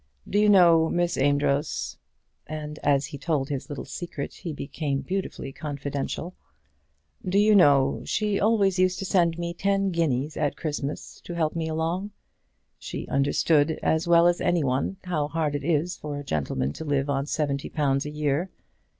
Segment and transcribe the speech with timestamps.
[0.27, 1.95] Do you know, Miss Amedroz,"
[2.47, 6.33] and as he told his little secret he became beautifully confidential;
[7.23, 11.55] "do you know, she always used to send me ten guineas at Christmas to help
[11.55, 12.09] me along.
[12.79, 16.83] She understood, as well as any one, how hard it is for a gentleman to
[16.83, 18.49] live on seventy pounds a year.